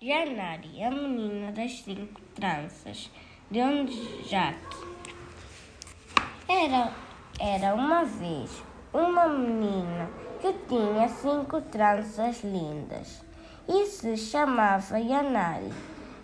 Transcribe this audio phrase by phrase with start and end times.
[0.00, 3.10] Janari, a menina das cinco tranças,
[3.50, 4.76] de onde Jaque.
[6.48, 6.92] Era,
[7.40, 10.08] era uma vez uma menina
[10.40, 13.24] que tinha cinco tranças lindas
[13.66, 15.72] e se chamava Yanari.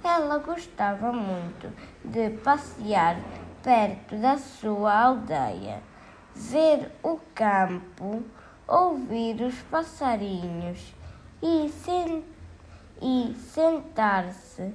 [0.05, 1.69] Ela gostava muito
[2.05, 3.17] de passear
[3.61, 5.83] perto da sua aldeia,
[6.33, 8.23] ver o campo,
[8.69, 10.95] ouvir os passarinhos
[11.43, 12.35] e sentir
[13.65, 14.75] sentar-se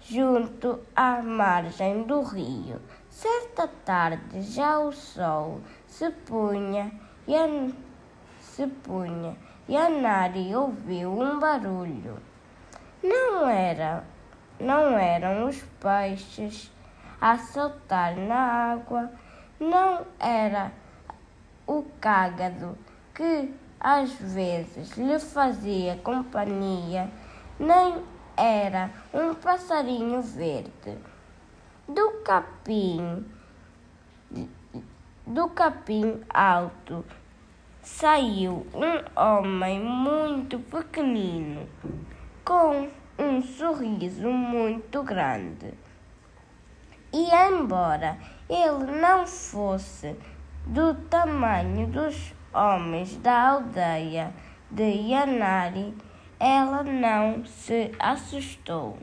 [0.00, 2.80] junto à margem do rio.
[3.10, 6.90] Certa tarde já o sol se punha
[7.28, 7.46] e a,
[8.40, 9.36] se punha
[9.68, 12.16] e a Nari ouviu um barulho.
[13.02, 14.02] Não era,
[14.58, 16.72] não eram os peixes
[17.20, 19.10] a saltar na água,
[19.60, 20.72] não era
[21.66, 22.78] o cágado
[23.14, 27.10] que às vezes lhe fazia companhia
[27.58, 28.02] nem
[28.36, 30.98] era um passarinho verde.
[31.88, 33.24] Do capim,
[35.26, 37.04] do capim alto,
[37.80, 41.68] saiu um homem muito pequenino,
[42.44, 45.72] com um sorriso muito grande.
[47.12, 50.16] E embora ele não fosse
[50.66, 54.34] do tamanho dos homens da aldeia
[54.70, 55.94] de Yanari,
[56.38, 58.98] ela não se assustou.